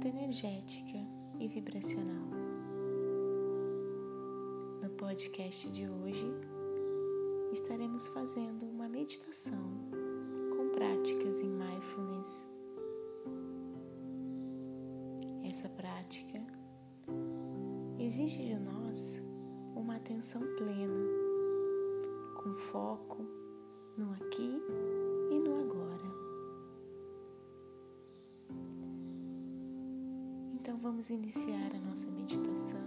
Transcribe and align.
descoberta 0.00 0.08
energética 0.08 0.98
e 1.38 1.46
vibracional. 1.46 2.30
No 4.82 4.90
podcast 4.90 5.70
de 5.70 5.86
hoje, 5.88 6.26
estaremos 7.52 8.08
fazendo 8.08 8.66
uma 8.66 8.88
meditação 8.88 9.62
com 10.56 10.70
práticas 10.70 11.40
em 11.40 11.50
mindfulness. 11.50 12.48
Essa 15.44 15.68
prática 15.68 16.40
exige 17.98 18.46
de 18.46 18.58
nós 18.58 19.22
uma 19.76 19.96
atenção 19.96 20.40
plena, 20.56 21.06
com 22.42 22.54
foco 22.56 23.22
no 23.98 24.12
aqui 24.14 24.62
vamos 30.80 31.10
iniciar 31.10 31.74
a 31.74 31.78
nossa 31.78 32.10
meditação. 32.10 32.80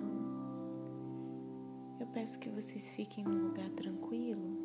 Eu 2.00 2.08
peço 2.08 2.40
que 2.40 2.50
vocês 2.50 2.90
fiquem 2.90 3.24
num 3.24 3.48
lugar 3.48 3.70
tranquilo, 3.72 4.58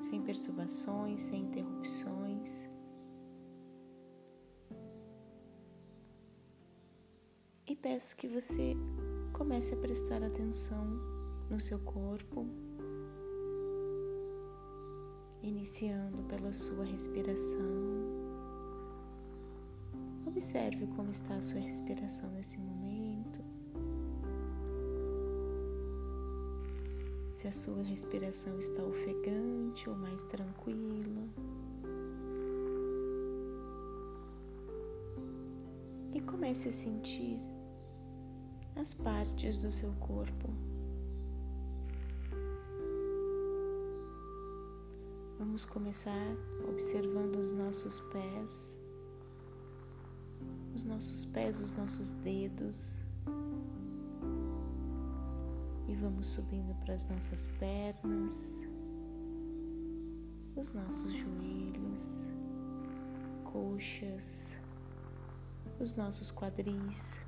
sem 0.00 0.22
perturbações, 0.22 1.20
sem 1.20 1.42
interrupções. 1.42 2.66
E 7.66 7.76
peço 7.76 8.16
que 8.16 8.26
você 8.26 8.74
comece 9.34 9.74
a 9.74 9.76
prestar 9.76 10.22
atenção 10.22 10.86
no 11.50 11.60
seu 11.60 11.78
corpo 11.80 12.46
iniciando 15.42 16.22
pela 16.24 16.52
sua 16.52 16.84
respiração. 16.84 18.05
Observe 20.36 20.86
como 20.88 21.10
está 21.10 21.34
a 21.34 21.40
sua 21.40 21.58
respiração 21.62 22.30
nesse 22.32 22.58
momento. 22.58 23.42
Se 27.34 27.48
a 27.48 27.52
sua 27.52 27.82
respiração 27.82 28.58
está 28.58 28.82
ofegante 28.82 29.88
ou 29.88 29.96
mais 29.96 30.22
tranquila. 30.24 31.26
E 36.12 36.20
comece 36.20 36.68
a 36.68 36.72
sentir 36.72 37.38
as 38.76 38.92
partes 38.92 39.56
do 39.56 39.70
seu 39.70 39.90
corpo 39.94 40.50
Vamos 45.38 45.64
começar 45.64 46.36
observando 46.68 47.36
os 47.36 47.52
nossos 47.52 48.00
pés, 48.12 48.78
os 50.76 50.84
nossos 50.84 51.24
pés, 51.24 51.62
os 51.62 51.72
nossos 51.72 52.10
dedos. 52.22 53.00
E 55.88 55.94
vamos 55.96 56.26
subindo 56.26 56.74
para 56.84 56.92
as 56.92 57.08
nossas 57.08 57.46
pernas, 57.58 58.68
os 60.54 60.74
nossos 60.74 61.14
joelhos, 61.14 62.26
coxas, 63.44 64.60
os 65.80 65.94
nossos 65.96 66.30
quadris. 66.30 67.24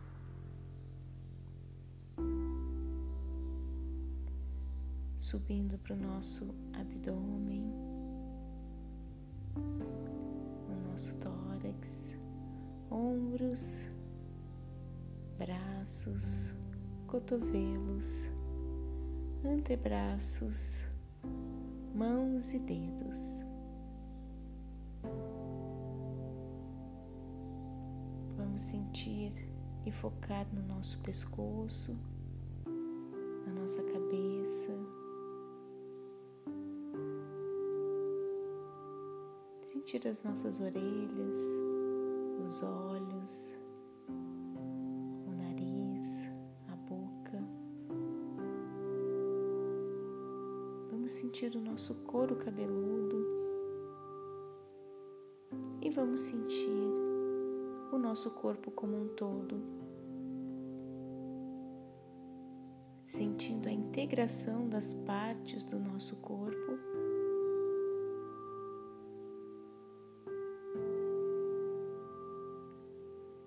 Subindo 5.17 5.79
para 5.79 5.95
o 5.95 5.97
nosso 5.97 6.55
abdômen. 6.75 7.28
Braços, 15.99 16.55
cotovelos, 17.09 18.31
antebraços, 19.45 20.87
mãos 21.93 22.53
e 22.53 22.59
dedos. 22.61 23.19
Vamos 28.37 28.63
sentir 28.63 29.33
e 29.85 29.91
focar 29.91 30.47
no 30.53 30.63
nosso 30.69 31.01
pescoço, 31.01 31.97
na 33.47 33.53
nossa 33.55 33.83
cabeça 33.83 34.73
sentir 39.63 40.07
as 40.09 40.23
nossas 40.23 40.61
orelhas, 40.61 41.39
os 42.45 42.63
olhos, 42.63 43.58
sentir 51.19 51.57
o 51.57 51.61
nosso 51.61 51.97
couro 52.05 52.37
cabeludo 52.37 53.27
e 55.83 55.91
vamos 55.91 56.21
sentir 56.21 56.93
o 57.93 57.99
nosso 57.99 58.31
corpo 58.31 58.71
como 58.71 58.97
um 58.97 59.09
todo. 59.17 59.61
Sentindo 63.05 63.69
a 63.69 63.73
integração 63.73 64.69
das 64.69 64.95
partes 64.95 65.65
do 65.65 65.81
nosso 65.81 66.15
corpo 66.19 66.79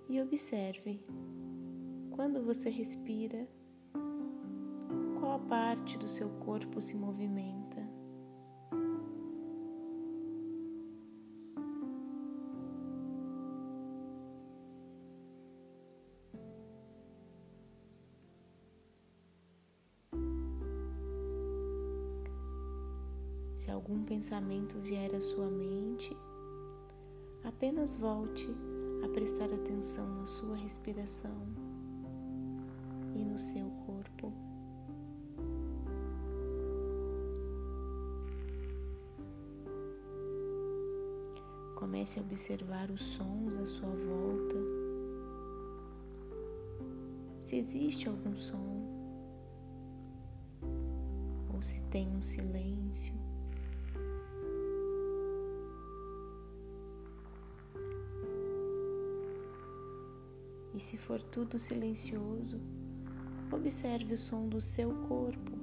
e 0.09 0.19
observe 0.19 1.01
quando 2.09 2.43
você 2.43 2.69
respira, 2.69 3.47
parte 5.51 5.97
do 5.97 6.07
seu 6.07 6.29
corpo 6.39 6.79
se 6.79 6.95
movimenta. 6.95 7.85
Se 23.53 23.69
algum 23.69 24.05
pensamento 24.05 24.79
vier 24.79 25.13
à 25.13 25.19
sua 25.19 25.49
mente, 25.49 26.15
apenas 27.43 27.97
volte 27.97 28.47
a 29.03 29.09
prestar 29.09 29.51
atenção 29.53 30.07
na 30.15 30.25
sua 30.25 30.55
respiração 30.55 31.45
e 33.13 33.25
no 33.25 33.37
seu 33.37 33.69
corpo. 33.85 34.50
Comece 41.81 42.19
a 42.19 42.21
observar 42.21 42.91
os 42.91 43.01
sons 43.01 43.55
à 43.55 43.65
sua 43.65 43.89
volta. 43.89 44.55
Se 47.41 47.55
existe 47.55 48.07
algum 48.07 48.35
som, 48.37 48.85
ou 51.51 51.59
se 51.59 51.83
tem 51.85 52.07
um 52.15 52.21
silêncio. 52.21 53.15
E 60.75 60.79
se 60.79 60.97
for 60.97 61.23
tudo 61.23 61.57
silencioso, 61.57 62.61
observe 63.51 64.13
o 64.13 64.17
som 64.19 64.47
do 64.47 64.61
seu 64.61 64.93
corpo. 65.07 65.60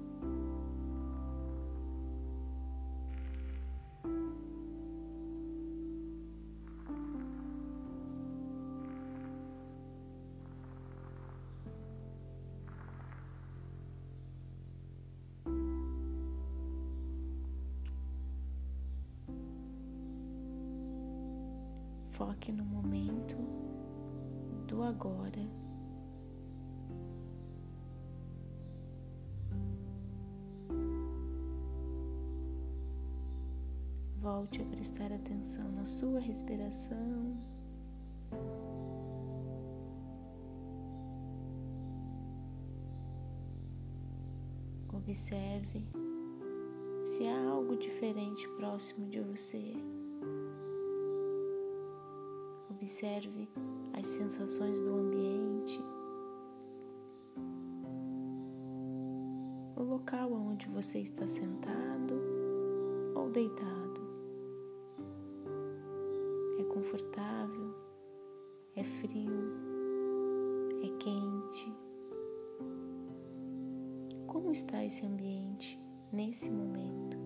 Foque 22.18 22.50
no 22.50 22.64
momento 22.64 23.36
do 24.66 24.82
agora. 24.82 25.38
Volte 34.16 34.60
a 34.60 34.64
prestar 34.64 35.12
atenção 35.12 35.70
na 35.70 35.86
sua 35.86 36.18
respiração. 36.18 37.36
Observe 44.92 45.86
se 47.04 47.28
há 47.28 47.48
algo 47.48 47.76
diferente 47.76 48.48
próximo 48.56 49.08
de 49.08 49.20
você. 49.20 49.87
Observe 52.80 53.48
as 53.92 54.06
sensações 54.06 54.80
do 54.80 54.94
ambiente, 54.94 55.82
o 59.74 59.82
local 59.82 60.32
onde 60.32 60.68
você 60.68 61.00
está 61.00 61.26
sentado 61.26 62.14
ou 63.16 63.30
deitado. 63.30 64.00
É 66.60 66.64
confortável? 66.72 67.74
É 68.76 68.84
frio? 68.84 69.52
É 70.84 70.88
quente? 70.98 71.74
Como 74.28 74.52
está 74.52 74.84
esse 74.84 75.04
ambiente 75.04 75.76
nesse 76.12 76.48
momento? 76.48 77.18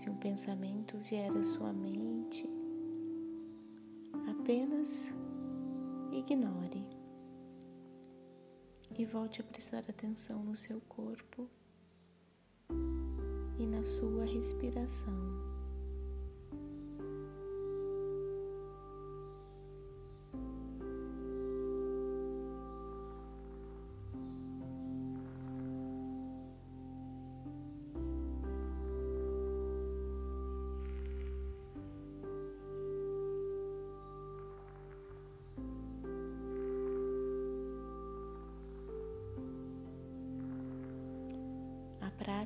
Se 0.00 0.08
um 0.08 0.16
pensamento 0.16 0.96
vier 0.96 1.30
à 1.36 1.44
sua 1.44 1.74
mente, 1.74 2.48
apenas 4.30 5.12
ignore 6.10 6.82
e 8.98 9.04
volte 9.04 9.42
a 9.42 9.44
prestar 9.44 9.84
atenção 9.90 10.42
no 10.42 10.56
seu 10.56 10.80
corpo 10.88 11.46
e 13.58 13.66
na 13.66 13.84
sua 13.84 14.24
respiração. 14.24 15.49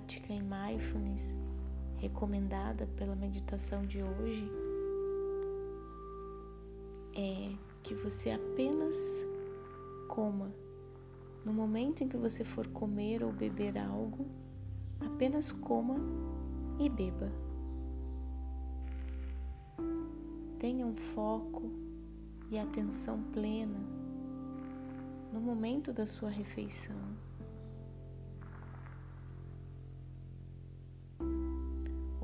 Prática 0.04 0.34
em 0.34 0.42
mindfulness 0.42 1.34
recomendada 1.96 2.86
pela 2.94 3.16
meditação 3.16 3.86
de 3.86 4.02
hoje 4.02 4.50
é 7.16 7.54
que 7.82 7.94
você 7.94 8.30
apenas 8.30 9.24
coma. 10.08 10.52
No 11.42 11.54
momento 11.54 12.02
em 12.02 12.08
que 12.08 12.18
você 12.18 12.44
for 12.44 12.66
comer 12.68 13.22
ou 13.22 13.32
beber 13.32 13.78
algo, 13.78 14.26
apenas 15.00 15.50
coma 15.50 15.96
e 16.78 16.88
beba. 16.90 17.30
Tenha 20.58 20.84
um 20.84 20.96
foco 20.96 21.70
e 22.50 22.58
atenção 22.58 23.22
plena 23.32 23.80
no 25.32 25.40
momento 25.40 25.94
da 25.94 26.06
sua 26.06 26.28
refeição. 26.28 26.96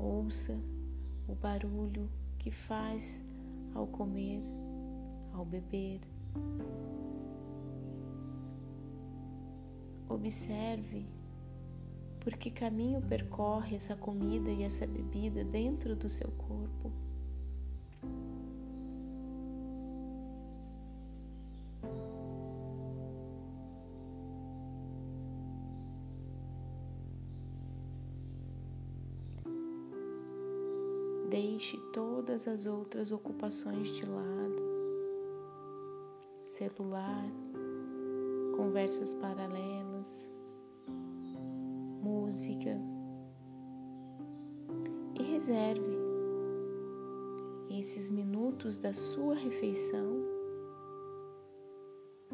Ouça 0.01 0.59
o 1.27 1.35
barulho 1.35 2.09
que 2.39 2.51
faz 2.51 3.23
ao 3.75 3.85
comer, 3.87 4.41
ao 5.33 5.45
beber. 5.45 6.01
Observe 10.09 11.05
por 12.19 12.35
que 12.37 12.51
caminho 12.51 13.01
percorre 13.01 13.75
essa 13.75 13.95
comida 13.95 14.49
e 14.49 14.63
essa 14.63 14.85
bebida 14.85 15.43
dentro 15.43 15.95
do 15.95 16.09
seu 16.09 16.29
corpo. 16.31 16.91
Deixe 31.31 31.77
todas 31.93 32.45
as 32.45 32.65
outras 32.65 33.09
ocupações 33.09 33.87
de 33.87 34.05
lado. 34.05 34.61
Celular, 36.45 37.23
conversas 38.57 39.15
paralelas, 39.15 40.27
música. 42.03 42.77
E 45.17 45.23
reserve 45.23 45.97
esses 47.79 48.09
minutos 48.09 48.75
da 48.75 48.93
sua 48.93 49.35
refeição 49.35 50.25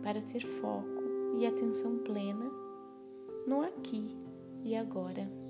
para 0.01 0.19
ter 0.23 0.41
foco 0.41 1.03
e 1.37 1.45
atenção 1.45 1.99
plena 1.99 2.49
no 3.45 3.61
aqui 3.61 4.17
e 4.63 4.75
agora. 4.75 5.46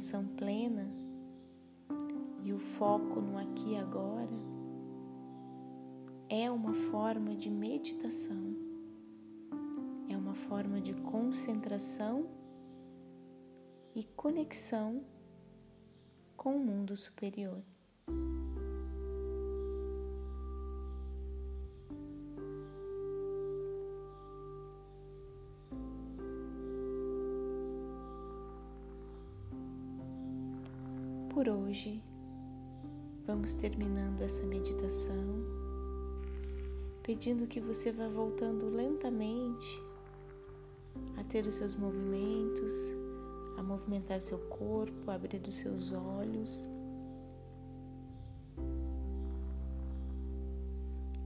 Atenção 0.00 0.26
plena 0.38 0.86
e 2.42 2.54
o 2.54 2.58
foco 2.58 3.20
no 3.20 3.36
aqui 3.36 3.74
e 3.74 3.76
agora 3.76 4.32
é 6.26 6.50
uma 6.50 6.72
forma 6.72 7.36
de 7.36 7.50
meditação, 7.50 8.56
é 10.08 10.16
uma 10.16 10.34
forma 10.34 10.80
de 10.80 10.94
concentração 10.94 12.30
e 13.94 14.02
conexão 14.16 15.04
com 16.34 16.56
o 16.56 16.64
mundo 16.64 16.96
superior. 16.96 17.62
Por 31.40 31.48
hoje, 31.48 32.04
vamos 33.26 33.54
terminando 33.54 34.20
essa 34.20 34.44
meditação, 34.44 35.42
pedindo 37.02 37.46
que 37.46 37.58
você 37.58 37.90
vá 37.90 38.06
voltando 38.08 38.68
lentamente 38.68 39.82
a 41.16 41.24
ter 41.24 41.46
os 41.46 41.54
seus 41.54 41.74
movimentos, 41.74 42.92
a 43.56 43.62
movimentar 43.62 44.20
seu 44.20 44.38
corpo, 44.50 45.10
a 45.10 45.14
abrir 45.14 45.40
os 45.48 45.56
seus 45.56 45.92
olhos. 45.92 46.68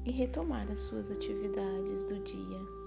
E 0.04 0.12
retomar 0.12 0.70
as 0.70 0.78
suas 0.78 1.10
atividades 1.10 2.04
do 2.04 2.20
dia. 2.22 2.83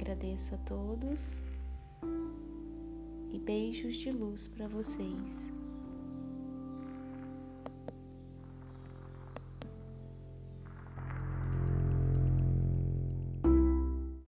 Agradeço 0.00 0.54
a 0.54 0.58
todos 0.58 1.42
e 3.30 3.38
beijos 3.38 3.96
de 3.96 4.10
luz 4.10 4.48
para 4.48 4.66
vocês. 4.66 5.52